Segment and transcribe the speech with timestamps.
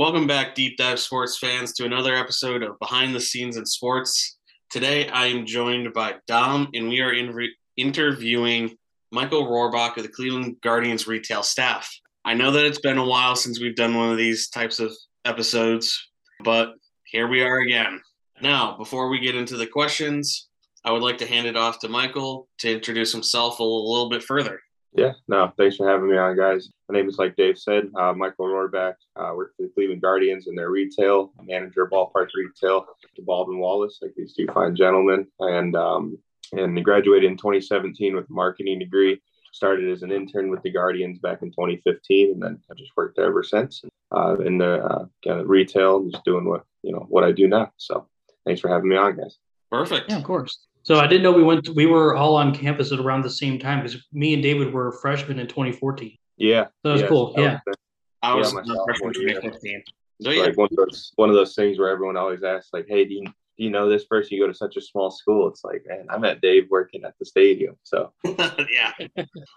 [0.00, 4.38] Welcome back, Deep Dive Sports fans, to another episode of Behind the Scenes in Sports.
[4.70, 8.78] Today, I am joined by Dom, and we are in re- interviewing
[9.12, 11.86] Michael Rohrbach of the Cleveland Guardians retail staff.
[12.24, 14.90] I know that it's been a while since we've done one of these types of
[15.26, 16.08] episodes,
[16.42, 18.00] but here we are again.
[18.40, 20.48] Now, before we get into the questions,
[20.82, 24.22] I would like to hand it off to Michael to introduce himself a little bit
[24.22, 24.62] further.
[24.92, 26.68] Yeah, no, thanks for having me on, guys.
[26.88, 28.94] My name is, like Dave said, uh, Michael Rohrbach.
[29.14, 33.58] Uh, work for the Cleveland Guardians in their retail, manager of ballpark retail to Baldwin
[33.58, 35.28] Wallace, like these two fine gentlemen.
[35.38, 36.18] And um,
[36.52, 39.20] and graduated in 2017 with a marketing degree.
[39.52, 43.16] Started as an intern with the Guardians back in 2015, and then I've just worked
[43.16, 43.82] there ever since.
[44.14, 47.48] Uh, in the uh, kind of retail, just doing what you know what I do
[47.48, 47.72] now.
[47.76, 48.06] So
[48.46, 49.38] thanks for having me on, guys.
[49.70, 50.08] Perfect.
[50.08, 50.66] Yeah, of course.
[50.82, 51.64] So I didn't know we went.
[51.64, 54.72] To, we were all on campus at around the same time because me and David
[54.72, 56.16] were freshmen in 2014.
[56.36, 57.34] Yeah, that was yes, cool.
[57.36, 57.76] I yeah, was,
[58.22, 59.82] I was yeah, a freshman 2015.
[60.22, 60.42] So, yeah.
[60.42, 63.14] like one of those one of those things where everyone always asks, like, "Hey, do
[63.14, 64.36] you, do you know this person?
[64.36, 67.14] You go to such a small school." It's like, man, I met Dave working at
[67.18, 67.76] the stadium.
[67.82, 68.92] So yeah,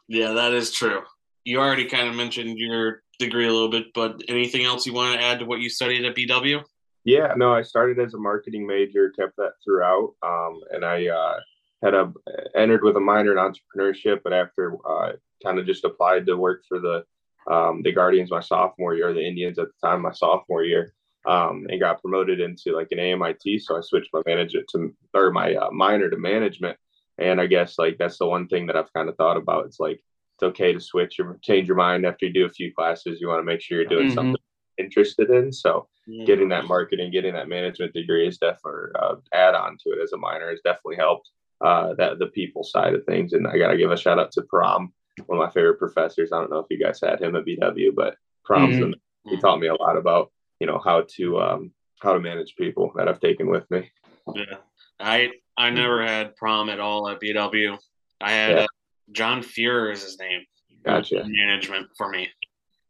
[0.08, 1.02] yeah, that is true.
[1.46, 5.20] You already kind of mentioned your degree a little bit, but anything else you want
[5.20, 6.64] to add to what you studied at BW?
[7.06, 11.40] Yeah, no, I started as a marketing major, kept that throughout, um, and I uh,
[11.84, 12.14] had a
[12.56, 16.64] entered with a minor in entrepreneurship, but after uh, kind of just applied to work
[16.68, 17.04] for the
[17.52, 20.94] um, the Guardians my sophomore year, the Indians at the time my sophomore year,
[21.26, 23.62] um, and got promoted into like an AMIT.
[23.62, 26.78] So I switched my management to or my uh, minor to management,
[27.18, 29.66] and I guess like that's the one thing that I've kind of thought about.
[29.66, 30.02] It's like
[30.36, 33.20] it's okay to switch or change your mind after you do a few classes.
[33.20, 34.16] You want to make sure you're doing mm-hmm.
[34.16, 34.43] something
[34.78, 35.52] interested in.
[35.52, 36.26] So mm-hmm.
[36.26, 40.14] getting that marketing, getting that management degree is definitely uh, add on to it as
[40.14, 41.30] a minor has definitely helped
[41.64, 43.34] uh, that the people side of things.
[43.34, 44.94] And I got to give a shout out to Prom,
[45.26, 46.32] one of my favorite professors.
[46.32, 49.30] I don't know if you guys had him at BW, but Prom's mm-hmm.
[49.30, 51.72] he taught me a lot about you know how to um,
[52.02, 53.90] how to manage people that I've taken with me.
[54.36, 54.58] Yeah,
[55.00, 57.78] I I never had Prom at all at BW.
[58.22, 58.64] I had yeah.
[58.64, 58.68] uh,
[59.12, 60.42] John Fuhrer is his name.
[60.84, 61.24] Gotcha.
[61.26, 62.30] Management for me.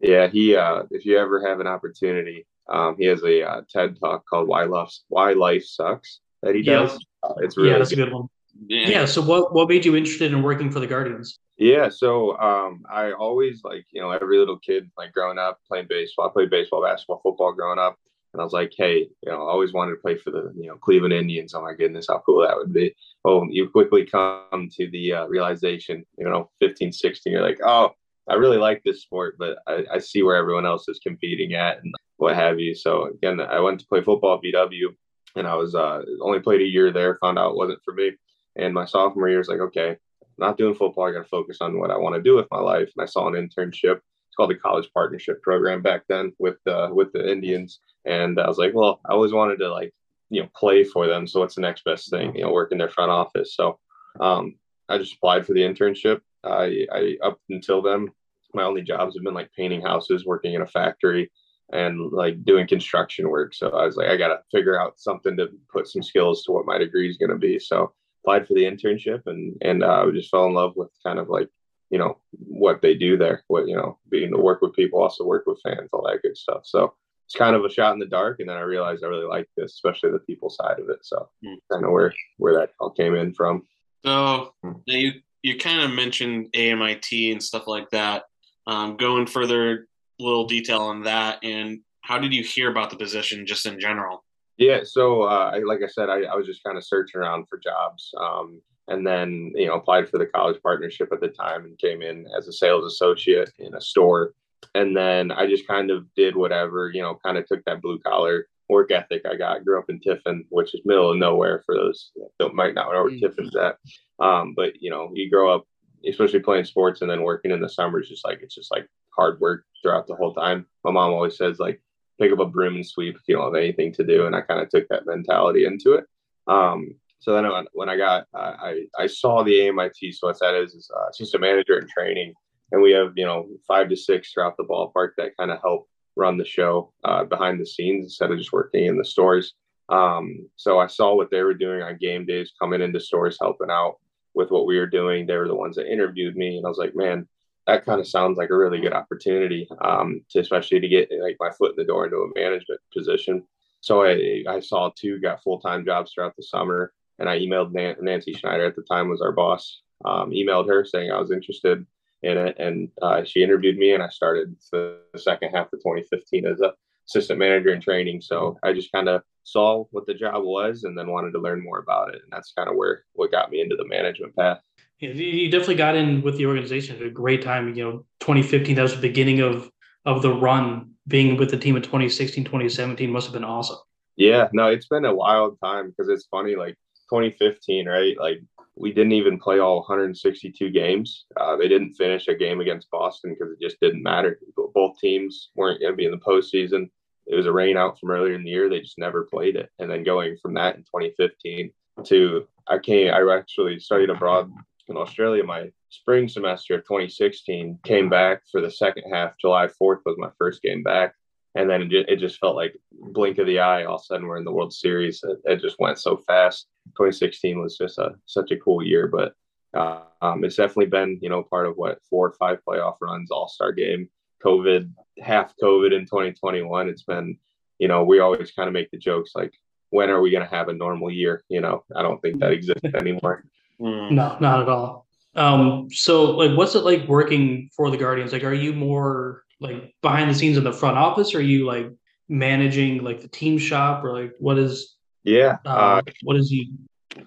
[0.03, 0.55] Yeah, he.
[0.55, 4.47] Uh, if you ever have an opportunity, um, he has a uh, TED talk called
[4.49, 6.91] "Why Life Why Life Sucks" that he does.
[6.91, 7.29] Yeah.
[7.29, 7.99] Uh, it's really yeah, that's good.
[7.99, 8.27] a good one.
[8.67, 8.89] Yeah.
[8.89, 9.05] yeah.
[9.05, 11.39] So what what made you interested in working for the Guardians?
[11.57, 11.87] Yeah.
[11.87, 16.27] So um, I always like you know every little kid like growing up playing baseball.
[16.27, 17.97] I played baseball, basketball, football growing up,
[18.33, 20.67] and I was like, hey, you know, I always wanted to play for the you
[20.67, 21.53] know Cleveland Indians.
[21.53, 22.93] Oh my goodness, how cool that would be.
[23.23, 27.93] Oh, you quickly come to the uh, realization, you know, 15, 16, you're like, oh,
[28.29, 31.83] I really like this sport, but I, I, see where everyone else is competing at
[31.83, 32.73] and what have you.
[32.73, 34.95] So again, I went to play football at BW,
[35.35, 37.17] and I was uh, only played a year there.
[37.21, 38.11] Found out it wasn't for me.
[38.55, 39.97] And my sophomore year was like, okay,
[40.37, 41.05] not doing football.
[41.05, 42.89] I got to focus on what I want to do with my life.
[42.95, 43.97] And I saw an internship.
[43.97, 47.79] It's called the College Partnership Program back then with uh, with the Indians.
[48.05, 49.93] And I was like, well, I always wanted to like
[50.29, 51.27] you know play for them.
[51.27, 52.35] So what's the next best thing?
[52.35, 53.55] You know, work in their front office.
[53.55, 53.79] So
[54.19, 54.55] um,
[54.87, 58.09] I just applied for the internship I, I up until then,
[58.53, 61.31] my only jobs have been like painting houses, working in a factory,
[61.71, 63.53] and like doing construction work.
[63.53, 66.65] So I was like, I gotta figure out something to put some skills to what
[66.65, 67.59] my degree is gonna be.
[67.59, 67.93] So
[68.23, 71.49] applied for the internship, and and uh, just fell in love with kind of like
[71.89, 73.43] you know what they do there.
[73.47, 76.37] What you know, being to work with people, also work with fans, all that good
[76.37, 76.61] stuff.
[76.65, 76.93] So
[77.25, 79.49] it's kind of a shot in the dark, and then I realized I really like
[79.57, 80.99] this, especially the people side of it.
[81.03, 81.55] So mm.
[81.71, 83.63] kind of where where that all came in from.
[84.05, 84.53] So
[84.85, 88.23] you you kind of mentioned AMIT and stuff like that.
[88.65, 89.87] Um, going further,
[90.19, 94.23] little detail on that, and how did you hear about the position just in general?
[94.57, 97.57] Yeah, so uh, like I said, I, I, was just kind of searching around for
[97.57, 101.77] jobs, um, and then you know applied for the college partnership at the time and
[101.77, 104.33] came in as a sales associate in a store,
[104.75, 107.99] and then I just kind of did whatever, you know, kind of took that blue
[107.99, 109.65] collar work ethic I got.
[109.65, 113.03] Grew up in Tiffin, which is middle of nowhere for those that might not know
[113.03, 113.19] where mm.
[113.19, 113.77] Tiffin's at.
[114.19, 115.65] Um, but you know, you grow up,
[116.07, 119.39] especially playing sports and then working in the summers, just like it's just like hard
[119.39, 120.65] work throughout the whole time.
[120.83, 121.81] My mom always says like
[122.19, 124.41] pick up a broom and sweep if you don't have anything to do, and I
[124.41, 126.05] kind of took that mentality into it.
[126.47, 130.13] Um, so then when I got, uh, I I saw the AMIT.
[130.13, 132.33] So what that is is uh, assistant manager in training,
[132.71, 135.87] and we have you know five to six throughout the ballpark that kind of help
[136.15, 139.53] run the show uh, behind the scenes instead of just working in the stores.
[139.89, 143.69] Um, so I saw what they were doing on game days, coming into stores, helping
[143.69, 143.95] out
[144.33, 145.25] with what we were doing.
[145.25, 147.27] They were the ones that interviewed me, and I was like, man,
[147.67, 151.37] that kind of sounds like a really good opportunity, um, to especially to get like
[151.39, 153.43] my foot in the door into a management position.
[153.81, 157.73] So I, I saw two got full time jobs throughout the summer, and I emailed
[158.01, 159.81] Nancy Schneider at the time was our boss.
[160.05, 161.85] Um, emailed her saying I was interested
[162.23, 166.45] in it, and uh, she interviewed me, and I started the second half of 2015
[166.45, 166.73] as a
[167.07, 168.21] assistant manager in training.
[168.21, 171.63] So I just kind of saw what the job was and then wanted to learn
[171.63, 172.21] more about it.
[172.23, 174.59] And that's kind of where what got me into the management path.
[174.99, 177.75] Yeah, you definitely got in with the organization at a great time.
[177.75, 179.69] You know, 2015, that was the beginning of
[180.05, 180.91] of the run.
[181.05, 183.75] Being with the team in 2016, 2017 must have been awesome.
[184.15, 186.55] Yeah, no, it's been a wild time because it's funny.
[186.55, 186.75] Like
[187.09, 188.15] 2015, right?
[188.17, 188.41] Like
[188.75, 191.25] we didn't even play all 162 games.
[191.39, 194.39] Uh, they didn't finish a game against Boston because it just didn't matter.
[194.73, 196.89] Both teams weren't going to be in the postseason.
[197.25, 198.69] It was a rain out from earlier in the year.
[198.69, 199.69] They just never played it.
[199.79, 201.71] And then going from that in 2015
[202.05, 204.51] to I came, I actually studied abroad
[204.87, 207.79] in Australia my spring semester of 2016.
[207.83, 209.37] Came back for the second half.
[209.39, 211.13] July 4th was my first game back
[211.55, 213.83] and then it just, felt like blink of the eye.
[213.83, 215.23] All of a sudden, we're in the World Series.
[215.45, 216.67] It just went so fast.
[216.89, 219.33] 2016 was just a such a cool year, but
[219.73, 223.31] uh, um, it's definitely been you know part of what four or five playoff runs,
[223.31, 224.09] All Star game,
[224.43, 226.89] COVID, half COVID in 2021.
[226.89, 227.37] It's been
[227.79, 229.53] you know we always kind of make the jokes like
[229.93, 231.43] when are we going to have a normal year?
[231.49, 233.45] You know, I don't think that exists anymore.
[233.79, 235.05] No, not at all.
[235.35, 238.33] Um, so like, what's it like working for the Guardians?
[238.33, 241.33] Like, are you more like behind the scenes in the front office?
[241.33, 241.91] Or are you like
[242.27, 244.92] managing like the team shop or like what is
[245.23, 246.71] yeah uh, uh, what is he?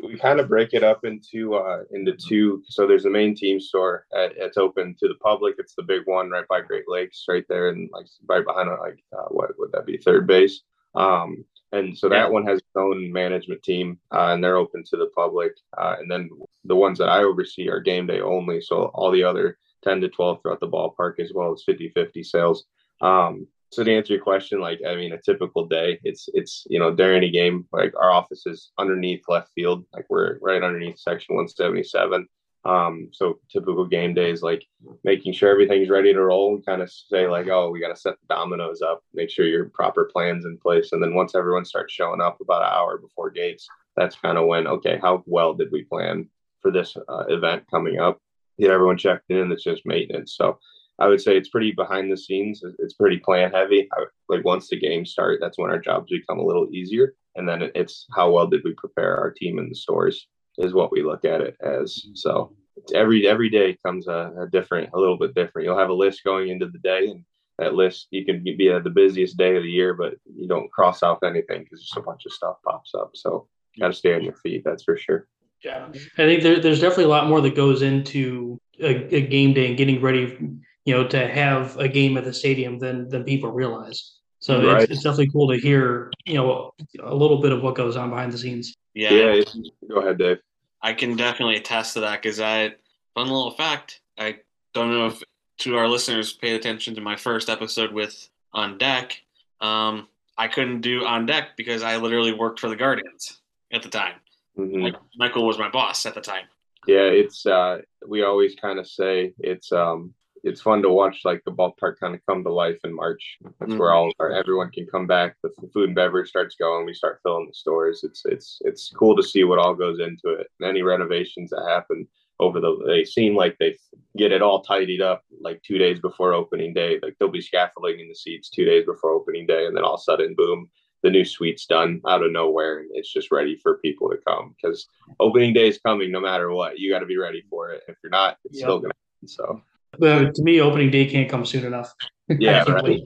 [0.02, 3.60] we kind of break it up into uh into two so there's the main team
[3.60, 7.25] store at, it's open to the public it's the big one right by great lakes
[7.28, 10.62] right there and like right behind it like uh, what would that be third base
[10.94, 12.28] um and so that yeah.
[12.28, 16.10] one has its own management team uh, and they're open to the public uh, and
[16.10, 16.28] then
[16.64, 19.56] the ones that i oversee are game day only so all the other
[19.87, 22.64] 10 to 12 throughout the ballpark as well as 50 50 sales.
[23.00, 26.78] Um, so to answer your question, like I mean, a typical day, it's it's you
[26.78, 30.98] know during a game, like our office is underneath left field, like we're right underneath
[30.98, 32.26] section 177.
[32.64, 34.64] Um, so typical game days, like
[35.04, 38.00] making sure everything's ready to roll, and kind of say like, oh, we got to
[38.00, 41.64] set the dominoes up, make sure your proper plans in place, and then once everyone
[41.64, 45.54] starts showing up about an hour before gates, that's kind of when okay, how well
[45.54, 46.28] did we plan
[46.60, 48.20] for this uh, event coming up?
[48.58, 49.52] get everyone checked in.
[49.52, 50.34] It's just maintenance.
[50.36, 50.58] So
[50.98, 52.62] I would say it's pretty behind the scenes.
[52.78, 53.88] It's pretty plan heavy.
[53.93, 57.14] I, like once the games start, that's when our jobs become a little easier.
[57.34, 60.26] And then it's how well did we prepare our team in the stores
[60.58, 62.06] is what we look at it as.
[62.14, 62.56] So
[62.94, 65.66] every every day comes a, a different, a little bit different.
[65.66, 67.25] You'll have a list going into the day, and
[67.58, 70.72] that list you can be at the busiest day of the year, but you don't
[70.72, 73.10] cross off anything because just a bunch of stuff pops up.
[73.14, 74.62] So you got to stay on your feet.
[74.64, 75.28] That's for sure.
[75.64, 79.54] Yeah, I think there, there's definitely a lot more that goes into a, a, game
[79.54, 80.38] day and getting ready,
[80.87, 84.12] you know, to have a game at the stadium than than people realize.
[84.38, 84.83] So right.
[84.83, 86.73] it's, it's, definitely cool to hear, you know,
[87.03, 88.75] a little bit of what goes on behind the scenes.
[88.94, 89.44] Yeah, yeah.
[89.88, 90.38] Go ahead, Dave.
[90.81, 92.75] I can definitely attest to that because I,
[93.15, 94.37] fun little fact, I
[94.73, 95.23] don't know if
[95.59, 99.21] to our listeners paid attention to my first episode with on deck.
[99.61, 100.06] Um,
[100.38, 103.41] I couldn't do on deck because I literally worked for the Guardians
[103.73, 104.15] at the time.
[104.56, 104.97] Mm-hmm.
[105.17, 106.44] Michael was my boss at the time.
[106.87, 110.15] Yeah, it's uh, we always kind of say it's um,
[110.46, 113.38] it's fun to watch like the ballpark kind of come to life in March.
[113.43, 113.78] That's mm-hmm.
[113.78, 115.37] where all our, everyone can come back.
[115.43, 116.87] The food and beverage starts going.
[116.87, 118.04] We start filling the stores.
[118.04, 120.46] It's it's it's cool to see what all goes into it.
[120.60, 122.06] And any renovations that happen
[122.38, 123.76] over the they seem like they
[124.16, 127.00] get it all tidied up like two days before opening day.
[127.02, 129.94] Like there'll be scaffolding in the seats two days before opening day, and then all
[129.94, 130.70] of a sudden, boom,
[131.02, 134.54] the new suite's done out of nowhere and it's just ready for people to come
[134.56, 134.87] because
[135.18, 136.78] opening day is coming no matter what.
[136.78, 137.82] You got to be ready for it.
[137.88, 138.66] If you're not, it's yep.
[138.66, 139.28] still going to happen.
[139.28, 139.62] So,
[139.99, 141.93] but to me, opening day can't come soon enough.
[142.29, 143.00] Yeah, right.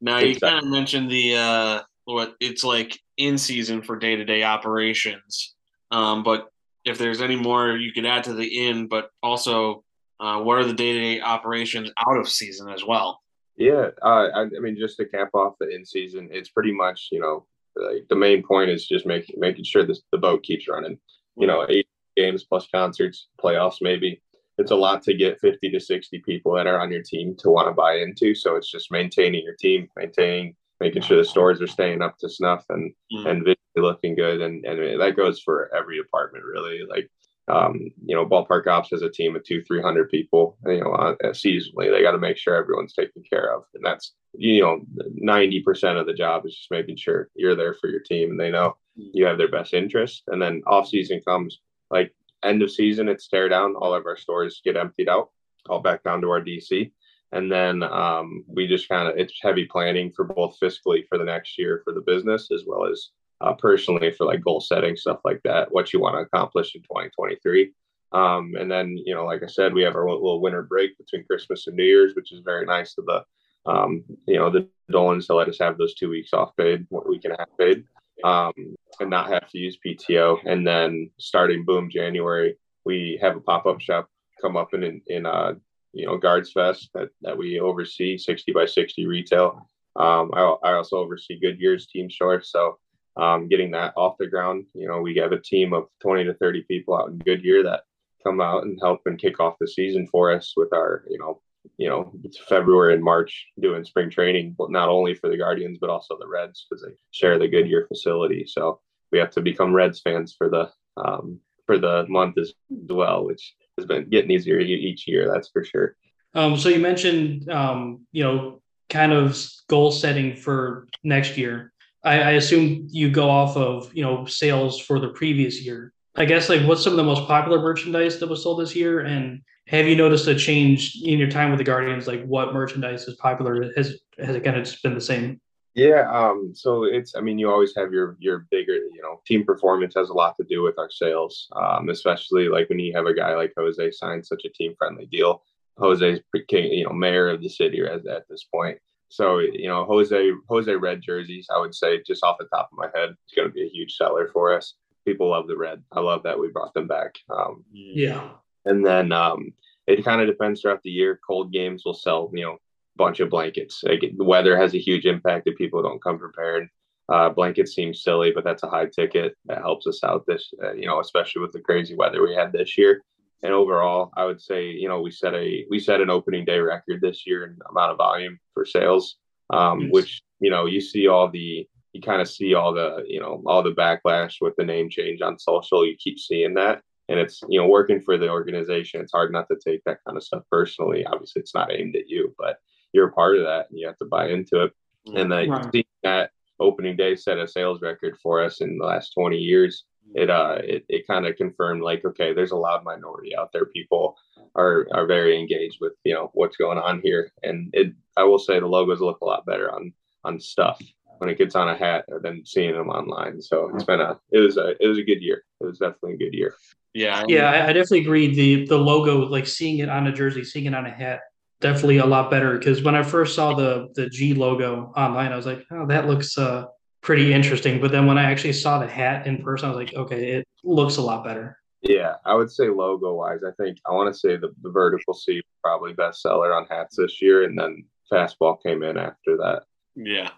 [0.00, 4.24] now you kind of mentioned the uh, what it's like in season for day to
[4.24, 5.54] day operations,
[5.92, 6.48] um, but
[6.84, 9.84] if there's any more you could add to the in, but also
[10.18, 13.22] uh, what are the day to day operations out of season as well?
[13.56, 17.08] Yeah, uh, I, I, mean, just to cap off the in season, it's pretty much
[17.12, 17.46] you know
[17.76, 20.98] like the main point is just making making sure this, the boat keeps running.
[21.36, 24.22] You know, eight games plus concerts, playoffs maybe.
[24.58, 27.50] It's a lot to get fifty to sixty people that are on your team to
[27.50, 28.34] want to buy into.
[28.34, 32.28] So it's just maintaining your team, maintaining, making sure the stores are staying up to
[32.28, 33.26] snuff and mm.
[33.26, 36.80] and visually looking good, and and that goes for every department really.
[36.88, 37.10] Like
[37.48, 40.58] um, you know, ballpark ops has a team of two, three hundred people.
[40.66, 44.14] You know, uh, seasonally, they got to make sure everyone's taken care of, and that's
[44.38, 44.80] you know,
[45.14, 48.40] ninety percent of the job is just making sure you're there for your team and
[48.40, 50.22] they know you have their best interest.
[50.28, 51.60] And then off season comes
[51.90, 53.74] like end of season, it's tear down.
[53.76, 55.30] All of our stores get emptied out,
[55.68, 56.92] all back down to our DC,
[57.32, 61.24] and then um, we just kind of it's heavy planning for both fiscally for the
[61.24, 65.20] next year for the business as well as uh, personally for like goal setting stuff
[65.24, 67.72] like that what you want to accomplish in 2023
[68.12, 71.24] um, and then you know like i said we have our little winter break between
[71.24, 73.22] christmas and new year's which is very nice of the
[73.66, 77.08] Um, you know, the Dolans to let us have those two weeks off paid, one
[77.08, 77.84] week and a half paid,
[78.24, 78.52] um,
[79.00, 80.38] and not have to use PTO.
[80.44, 84.08] And then starting boom January, we have a pop up shop
[84.40, 85.54] come up in in uh,
[85.92, 89.68] you know Guards Fest that that we oversee, sixty by sixty retail.
[89.96, 92.78] Um, I, I also oversee Goodyear's team store, so
[93.16, 94.66] um, getting that off the ground.
[94.74, 97.84] You know, we have a team of 20 to 30 people out in Goodyear that
[98.22, 101.40] come out and help and kick off the season for us with our, you know,
[101.76, 105.78] you know, it's February and March doing spring training, but not only for the Guardians,
[105.80, 108.44] but also the Reds because they share the Goodyear facility.
[108.46, 108.80] So
[109.12, 113.54] we have to become Reds fans for the, um, for the month as well, which
[113.78, 115.30] has been getting easier each year.
[115.30, 115.96] That's for sure.
[116.34, 121.72] Um, so you mentioned, um, you know, kind of goal setting for next year.
[122.04, 125.92] I, I assume you go off of you know sales for the previous year.
[126.14, 129.00] I guess like what's some of the most popular merchandise that was sold this year,
[129.00, 132.06] and have you noticed a change in your time with the Guardians?
[132.06, 133.72] Like what merchandise is popular?
[133.76, 135.40] Has has it kind of just been the same?
[135.74, 139.44] Yeah, um, so it's I mean you always have your your bigger you know team
[139.44, 143.06] performance has a lot to do with our sales, um, especially like when you have
[143.06, 145.42] a guy like Jose sign such a team friendly deal.
[145.78, 148.78] Jose's you know mayor of the city at, at this point.
[149.08, 152.78] So you know, Jose Jose red jerseys, I would say just off the top of
[152.78, 154.74] my head, it's going to be a huge seller for us.
[155.04, 155.82] People love the red.
[155.92, 157.16] I love that we brought them back.
[157.30, 158.30] Um, yeah.
[158.66, 159.52] And then um,
[159.86, 161.18] it kind of depends throughout the year.
[161.26, 162.58] Cold games will sell, you know, a
[162.96, 163.82] bunch of blankets.
[163.82, 166.68] Like, the weather has a huge impact if people don't come prepared.
[167.08, 170.72] Uh, blankets seem silly, but that's a high ticket that helps us out this, uh,
[170.72, 173.02] you know, especially with the crazy weather we had this year
[173.42, 176.58] and overall, I would say you know we set a we set an opening day
[176.58, 179.16] record this year in amount of volume for sales,
[179.50, 179.92] um, yes.
[179.92, 183.42] which you know you see all the you kind of see all the you know
[183.46, 185.86] all the backlash with the name change on social.
[185.86, 189.00] You keep seeing that, and it's you know working for the organization.
[189.00, 191.04] It's hard not to take that kind of stuff personally.
[191.06, 192.58] Obviously, it's not aimed at you, but
[192.92, 194.72] you're a part of that, and you have to buy into it.
[195.14, 195.72] And then right.
[195.72, 199.84] see that opening day set a sales record for us in the last 20 years
[200.14, 203.66] it uh it, it kind of confirmed like okay there's a loud minority out there
[203.66, 204.16] people
[204.54, 208.38] are are very engaged with you know what's going on here and it i will
[208.38, 209.92] say the logos look a lot better on
[210.24, 210.80] on stuff
[211.18, 213.40] when it gets on a hat than seeing them online.
[213.40, 215.44] So it's been a it was a it was a good year.
[215.60, 216.54] It was definitely a good year.
[216.94, 218.34] Yeah yeah i, I definitely agree.
[218.34, 221.20] The the logo like seeing it on a jersey seeing it on a hat
[221.60, 222.58] definitely a lot better.
[222.58, 226.06] Because when i first saw the the g logo online i was like oh that
[226.06, 226.66] looks uh
[227.06, 227.80] pretty interesting.
[227.80, 230.48] But then when I actually saw the hat in person, I was like, okay, it
[230.64, 231.56] looks a lot better.
[231.80, 235.14] Yeah, I would say logo wise, I think I want to say the, the vertical
[235.14, 239.62] C probably bestseller on hats this year, and then fastball came in after that.
[239.94, 240.30] Yeah,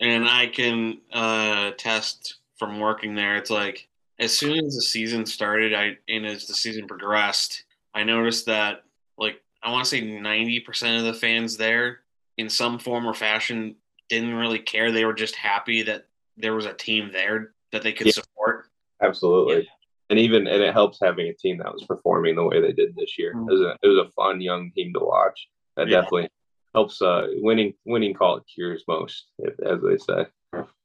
[0.00, 3.36] and I can uh, test from working there.
[3.36, 8.04] It's like as soon as the season started, I and as the season progressed, I
[8.04, 8.84] noticed that
[9.18, 12.00] like I want to say ninety percent of the fans there,
[12.36, 13.76] in some form or fashion,
[14.08, 14.92] didn't really care.
[14.92, 18.66] They were just happy that there was a team there that they could yeah, support.
[19.02, 19.58] Absolutely.
[19.58, 19.70] Yeah.
[20.10, 22.94] And even and it helps having a team that was performing the way they did
[22.94, 23.34] this year.
[23.34, 23.48] Mm-hmm.
[23.48, 25.48] It, was a, it was a fun young team to watch.
[25.76, 26.02] That yeah.
[26.02, 26.28] definitely
[26.74, 27.00] helps.
[27.00, 30.26] Uh, winning winning call it cures most, as they say.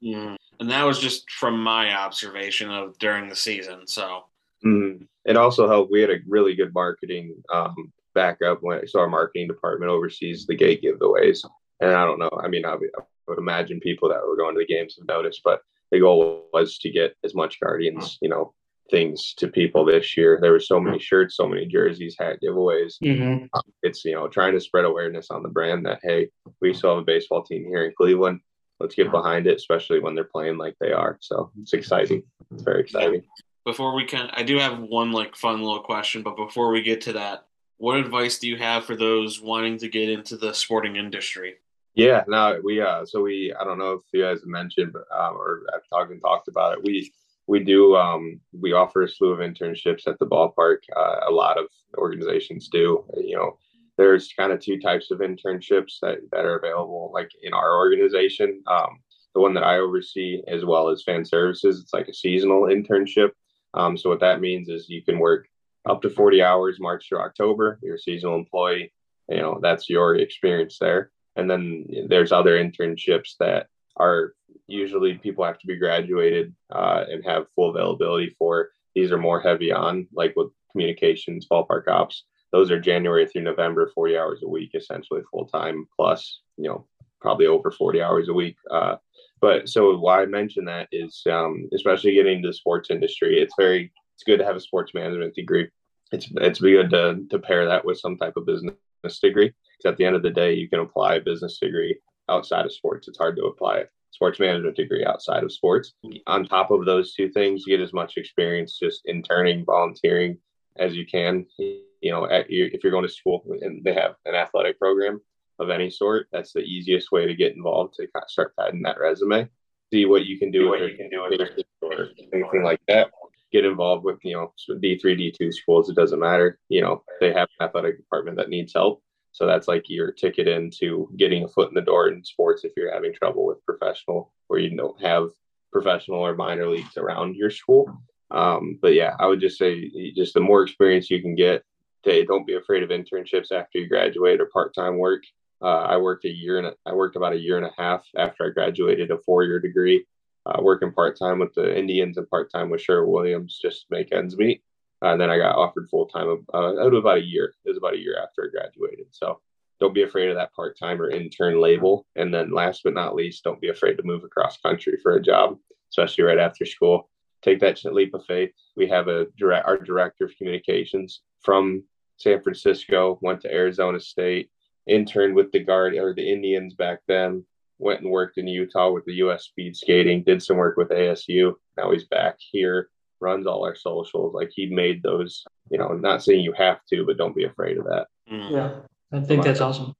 [0.03, 0.35] Mm.
[0.59, 3.87] And that was just from my observation of during the season.
[3.87, 4.25] So
[4.65, 5.07] mm.
[5.25, 5.91] it also helped.
[5.91, 10.55] We had a really good marketing um, backup when so our marketing department oversees the
[10.55, 11.45] gate giveaways.
[11.79, 12.31] And I don't know.
[12.43, 15.41] I mean, I, I would imagine people that were going to the games have noticed,
[15.43, 18.53] but the goal was to get as much Guardians, you know,
[18.89, 20.39] things to people this year.
[20.41, 22.95] There were so many shirts, so many jerseys, hat giveaways.
[23.03, 23.45] Mm-hmm.
[23.53, 26.29] Um, it's you know trying to spread awareness on the brand that hey,
[26.61, 28.41] we still have a baseball team here in Cleveland.
[28.79, 31.17] Let's get behind it, especially when they're playing like they are.
[31.21, 32.23] So it's exciting.
[32.51, 33.23] It's very exciting.
[33.65, 37.01] Before we can, I do have one like fun little question, but before we get
[37.01, 37.45] to that,
[37.77, 41.55] what advice do you have for those wanting to get into the sporting industry?
[41.95, 45.35] Yeah, no, we uh, so we I don't know if you guys mentioned, but um,
[45.35, 46.83] or I've talked and talked about it.
[46.83, 47.11] We
[47.49, 50.77] we do um, we offer a slew of internships at the ballpark.
[50.95, 51.65] Uh, a lot of
[51.97, 53.03] organizations do.
[53.17, 53.57] You know,
[53.97, 58.61] there's kind of two types of internships that that are available, like in our organization.
[58.67, 58.99] Um,
[59.33, 63.31] the one that I oversee, as well as fan services, it's like a seasonal internship.
[63.73, 65.47] Um, so what that means is you can work
[65.87, 67.79] up to 40 hours March through October.
[67.81, 68.93] You're a seasonal employee.
[69.27, 71.11] You know, that's your experience there.
[71.35, 74.33] And then there's other internships that are
[74.69, 78.69] usually people have to be graduated uh, and have full availability for.
[78.95, 82.23] These are more heavy on, like with communications, ballpark ops.
[82.51, 86.87] Those are January through November, 40 hours a week, essentially full time, plus, you know,
[87.21, 88.57] probably over 40 hours a week.
[88.71, 88.95] Uh,
[89.41, 93.53] but so why I mention that is, um, especially getting into the sports industry, it's
[93.57, 95.69] very, it's good to have a sports management degree.
[96.11, 98.73] It's, it's good to, to pair that with some type of business
[99.21, 101.99] degree Because at the end of the day, you can apply a business degree
[102.29, 103.07] outside of sports.
[103.07, 105.93] It's hard to apply a sports management degree outside of sports.
[106.27, 110.37] On top of those two things, you get as much experience just interning, volunteering
[110.77, 111.45] as you can.
[111.57, 115.19] You know, at, if you're going to school and they have an athletic program
[115.59, 118.81] of any sort, that's the easiest way to get involved to kind of start padding
[118.83, 119.49] that resume.
[119.91, 123.09] See what you can do with you can do it or anything like that.
[123.51, 125.89] Get involved with you know D three D two schools.
[125.89, 126.59] It doesn't matter.
[126.69, 129.01] You know they have an athletic department that needs help.
[129.31, 132.73] So that's like your ticket into getting a foot in the door in sports if
[132.75, 135.29] you're having trouble with professional or you don't have
[135.71, 138.01] professional or minor leagues around your school.
[138.31, 141.63] Um, but yeah, I would just say just the more experience you can get,
[142.03, 145.23] to, don't be afraid of internships after you graduate or part-time work.
[145.61, 148.45] Uh, I worked a year and I worked about a year and a half after
[148.45, 150.05] I graduated a four-year degree,
[150.45, 154.37] uh, working part-time with the Indians and part-time with Sherwin Williams just to make ends
[154.37, 154.63] meet.
[155.01, 157.53] Uh, and then I got offered full time uh, out of about a year.
[157.63, 159.07] It was about a year after I graduated.
[159.11, 159.39] So
[159.79, 162.05] don't be afraid of that part time or intern label.
[162.15, 165.21] And then last but not least, don't be afraid to move across country for a
[165.21, 165.57] job,
[165.91, 167.09] especially right after school.
[167.41, 168.51] Take that leap of faith.
[168.75, 171.83] We have a direct our director of communications from
[172.17, 174.49] San Francisco, went to Arizona State,
[174.87, 177.45] interned with the guard or the Indians back then,
[177.77, 181.53] went and worked in Utah with the US speed skating, did some work with ASU.
[181.77, 182.89] Now he's back here
[183.21, 184.33] runs all our socials.
[184.33, 187.77] Like he made those, you know, not saying you have to, but don't be afraid
[187.77, 188.07] of that.
[188.31, 188.51] Mm.
[188.51, 189.93] Yeah, I think that's awesome.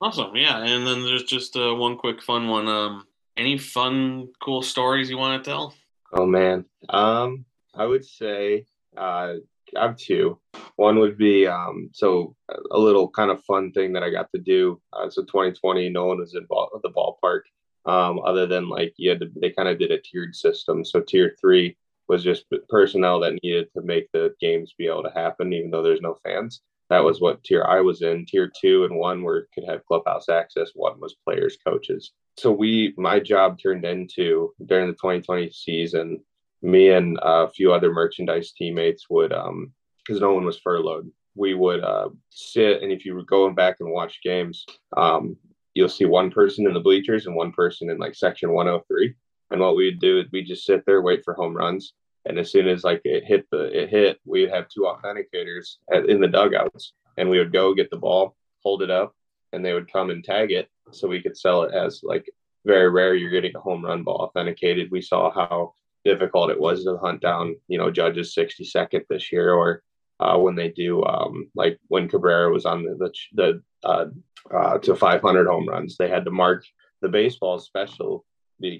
[0.00, 0.58] Awesome, yeah.
[0.58, 2.66] And then there's just uh, one quick fun one.
[2.66, 3.04] Um,
[3.36, 5.74] any fun, cool stories you want to tell?
[6.12, 7.44] Oh man, um,
[7.74, 8.66] I would say
[8.96, 9.34] uh,
[9.76, 10.38] I have two.
[10.76, 12.34] One would be um, so
[12.70, 14.80] a little kind of fun thing that I got to do.
[14.92, 17.42] Uh, so 2020, no one was in ball, the ballpark,
[17.86, 20.84] um, other than like you had to, they kind of did a tiered system.
[20.84, 21.76] So tier three
[22.12, 25.82] was just personnel that needed to make the games be able to happen, even though
[25.82, 26.60] there's no fans.
[26.90, 28.26] That was what tier I was in.
[28.26, 30.72] Tier two and one where could have clubhouse access.
[30.74, 32.12] One was players, coaches.
[32.36, 36.22] So we, my job turned into during the 2020 season,
[36.60, 39.72] me and a few other merchandise teammates would, um,
[40.04, 43.76] because no one was furloughed, we would uh, sit and if you were going back
[43.80, 44.66] and watch games,
[44.98, 45.34] um,
[45.72, 49.14] you'll see one person in the bleachers and one person in like section 103
[49.52, 51.92] and what we'd do is we just sit there, wait for home runs.
[52.24, 56.08] And as soon as like it hit the it hit, we'd have two authenticators at,
[56.08, 59.14] in the dugouts, and we would go get the ball, hold it up,
[59.52, 62.30] and they would come and tag it so we could sell it as like
[62.64, 64.90] very rare you're getting a home run ball authenticated.
[64.90, 69.32] We saw how difficult it was to hunt down, you know, Judge's 60 second this
[69.32, 69.82] year, or
[70.20, 72.94] uh, when they do um, like when Cabrera was on the
[73.34, 74.06] the, the uh,
[74.54, 76.64] uh, to 500 home runs, they had to mark
[77.00, 78.24] the baseball special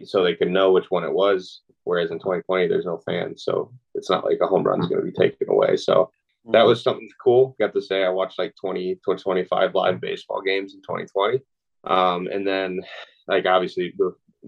[0.05, 1.63] so they can know which one it was.
[1.85, 5.01] Whereas in 2020, there's no fans, so it's not like a home run is going
[5.05, 5.77] to be taken away.
[5.77, 6.11] So
[6.47, 6.69] that mm-hmm.
[6.69, 7.57] was something cool.
[7.59, 11.41] Got to say, I watched like 20 to 25 live baseball games in 2020.
[11.85, 12.81] Um, and then,
[13.27, 13.95] like, obviously,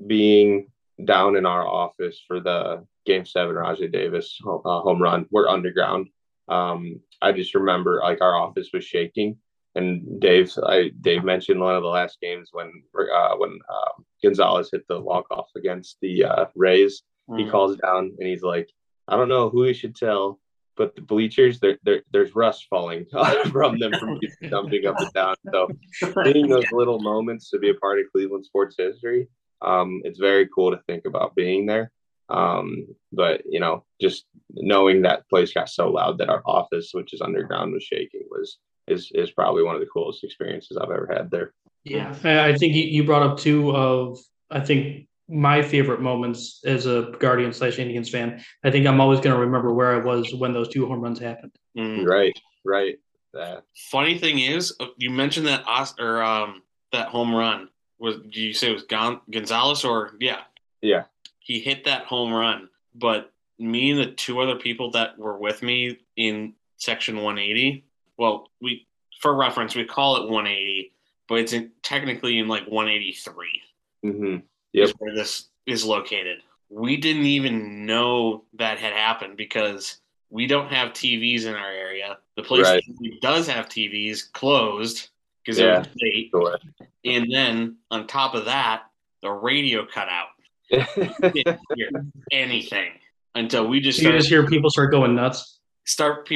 [0.07, 0.71] being
[1.05, 6.07] down in our office for the game seven Rajai Davis uh, home run, we're underground.
[6.47, 9.39] Um, I just remember like our office was shaking
[9.75, 14.71] and Dave, I Dave mentioned one of the last games when uh, when uh, Gonzalez
[14.73, 17.03] hit the walk off against the uh, Rays.
[17.29, 17.41] Mm.
[17.41, 18.71] He calls down and he's like,
[19.09, 20.41] "I don't know who we should tell,
[20.77, 21.79] but the bleachers, there,
[22.13, 23.07] there's rust falling
[23.53, 25.69] from them from jumping up and down." So,
[26.25, 29.29] seeing those little moments to be a part of Cleveland sports history,
[29.63, 31.91] um, it's very cool to think about being there.
[32.29, 37.13] Um, but you know, just knowing that place got so loud that our office, which
[37.13, 41.09] is underground, was shaking was is is probably one of the coolest experiences I've ever
[41.13, 41.53] had there.
[41.85, 44.19] Yeah, I think you brought up two of
[44.51, 48.43] I think my favorite moments as a Guardian slash Indians fan.
[48.63, 51.19] I think I'm always going to remember where I was when those two home runs
[51.19, 51.53] happened.
[51.77, 52.07] Mm.
[52.07, 52.97] Right, right.
[53.33, 53.65] That.
[53.91, 55.65] Funny thing is, uh, you mentioned that
[55.99, 57.69] or um that home run
[57.99, 58.17] was.
[58.17, 60.43] Did you say it was Gon- Gonzalez or yeah?
[60.81, 61.05] Yeah.
[61.41, 65.63] He hit that home run, but me and the two other people that were with
[65.63, 67.85] me in section 180
[68.17, 68.87] well, we
[69.21, 70.93] for reference we call it 180,
[71.29, 73.63] but it's in, technically in like 183.
[74.05, 74.37] Mm-hmm.
[74.73, 74.85] Yep.
[74.85, 76.39] Is where this is located.
[76.69, 79.99] We didn't even know that had happened because
[80.31, 82.19] we don't have TVs in our area.
[82.37, 82.83] The place right.
[82.85, 85.09] that does have TVs closed
[85.45, 85.77] because yeah.
[85.77, 86.31] it was late.
[86.31, 86.59] Sure.
[87.05, 88.85] And then on top of that,
[89.23, 90.29] the radio cut out.
[91.35, 91.91] didn't hear
[92.33, 92.93] anything
[93.35, 95.59] until we just you just hear people start going nuts.
[95.85, 96.27] Start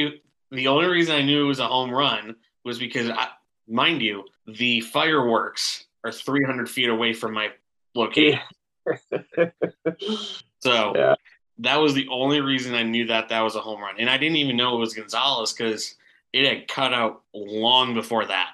[0.51, 3.27] the only reason I knew it was a home run was because, I,
[3.69, 7.49] mind you, the fireworks are 300 feet away from my
[7.95, 8.39] location.
[10.59, 11.15] so yeah.
[11.59, 13.95] that was the only reason I knew that that was a home run.
[13.99, 15.95] And I didn't even know it was Gonzalez because
[16.33, 18.51] it had cut out long before that.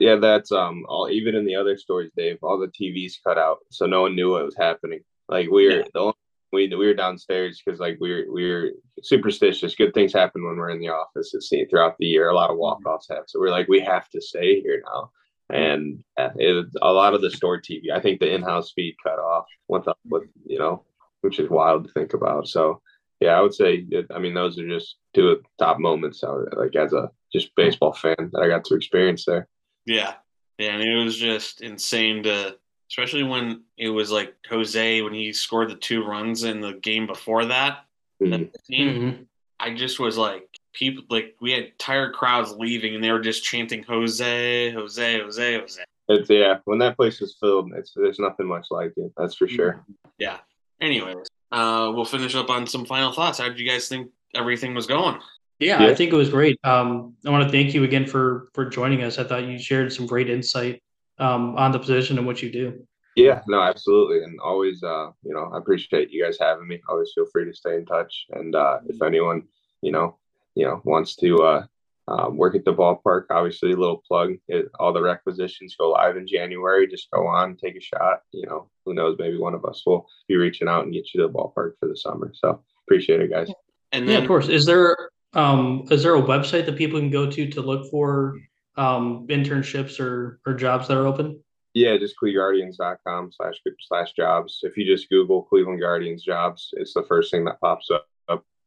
[0.00, 3.58] Yeah, that's um all even in the other stories, Dave, all the TVs cut out,
[3.70, 5.00] so no one knew what was happening.
[5.28, 5.82] Like we were yeah.
[5.94, 6.14] the only
[6.52, 8.70] we we were downstairs because like we're we were
[9.02, 9.74] superstitious.
[9.74, 11.34] Good things happen when we're in the office.
[11.34, 12.28] It's seen throughout the year.
[12.28, 12.60] A lot of mm-hmm.
[12.60, 13.24] walk offs have.
[13.26, 15.10] So we're like we have to stay here now.
[15.50, 18.96] And uh, it, a lot of the store TV, I think the in house feed
[19.02, 20.84] cut off with with you know,
[21.22, 22.48] which is wild to think about.
[22.48, 22.82] So
[23.20, 26.22] yeah, I would say I mean those are just two of the top moments.
[26.22, 29.48] like as a just baseball fan that I got to experience there.
[29.86, 30.14] Yeah,
[30.58, 32.56] yeah, and it was just insane to
[32.90, 37.06] especially when it was like Jose when he scored the two runs in the game
[37.06, 37.84] before that.
[38.22, 38.72] Mm-hmm.
[38.72, 39.22] mm-hmm.
[39.60, 43.42] I just was like people like we had tired crowds leaving and they were just
[43.42, 45.82] chanting Jose, Jose, Jose, Jose.
[46.08, 49.12] It's yeah, when that place is filled, it's there's nothing much like it.
[49.16, 49.84] That's for sure.
[50.18, 50.38] Yeah.
[50.80, 53.38] Anyways, uh, we'll finish up on some final thoughts.
[53.38, 55.20] How did you guys think everything was going?
[55.58, 56.56] Yeah, yeah, I think it was great.
[56.62, 59.18] Um, I want to thank you again for for joining us.
[59.18, 60.80] I thought you shared some great insight
[61.18, 62.86] um, on the position and what you do.
[63.16, 66.80] Yeah, no, absolutely, and always, uh, you know, I appreciate you guys having me.
[66.88, 69.42] Always feel free to stay in touch, and uh, if anyone,
[69.82, 70.18] you know,
[70.54, 71.66] you know, wants to uh,
[72.08, 74.34] um, work at the ballpark, obviously, a little plug.
[74.46, 76.86] It, all the requisitions go live in January.
[76.86, 78.22] Just go on, take a shot.
[78.32, 79.16] You know, who knows?
[79.18, 81.88] Maybe one of us will be reaching out and get you to the ballpark for
[81.88, 82.32] the summer.
[82.34, 83.50] So appreciate it, guys.
[83.92, 84.48] And then, yeah, of course.
[84.48, 84.96] Is there
[85.34, 88.38] um, is there a website that people can go to to look for
[88.78, 91.40] um, internships or, or jobs that are open?
[91.74, 93.54] Yeah, just cleveguardians.com slash
[93.86, 94.60] slash jobs.
[94.62, 98.06] If you just Google Cleveland Guardians jobs, it's the first thing that pops up.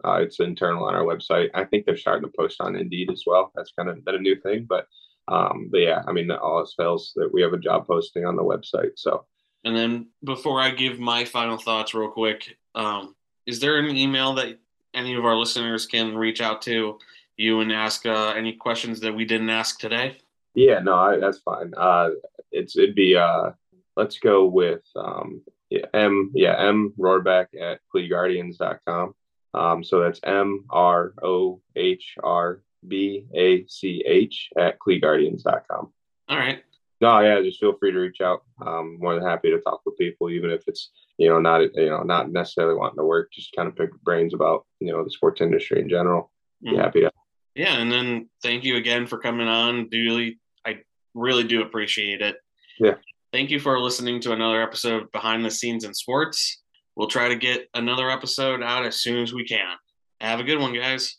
[0.03, 1.49] Uh, it's internal on our website.
[1.53, 3.51] I think they're starting to post on Indeed as well.
[3.53, 4.87] That's kind of been a new thing, but
[5.27, 8.35] um, but yeah, I mean, all else fails that we have a job posting on
[8.35, 8.93] the website.
[8.95, 9.25] So,
[9.63, 14.33] and then before I give my final thoughts, real quick, um, is there an email
[14.35, 14.59] that
[14.93, 16.97] any of our listeners can reach out to
[17.41, 20.17] you and ask uh, any questions that we didn't ask today?
[20.53, 21.73] Yeah, no, I, that's fine.
[21.75, 22.11] Uh,
[22.51, 23.51] it's it'd be uh,
[23.95, 29.13] let's go with um, yeah, M yeah M Rohrbach at cleveguardians.com.
[29.53, 35.91] Um, so that's M R O H R B A C H at cleveguardians.com.
[36.29, 36.63] All right.
[37.01, 38.43] No, yeah, just feel free to reach out.
[38.63, 41.89] Um, more than happy to talk with people, even if it's you know not you
[41.89, 45.09] know not necessarily wanting to work, just kind of pick brains about you know the
[45.09, 46.31] sports industry in general.
[46.61, 46.79] Be mm-hmm.
[46.79, 47.11] happy to.
[47.55, 49.89] Yeah, and then thank you again for coming on.
[49.91, 50.79] Really, I
[51.13, 52.37] really do appreciate it.
[52.79, 52.95] Yeah.
[53.33, 56.61] Thank you for listening to another episode behind the scenes in sports.
[56.95, 59.75] We'll try to get another episode out as soon as we can.
[60.19, 61.17] Have a good one, guys.